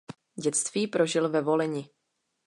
[0.41, 1.89] Dětství prožil ve Volyni.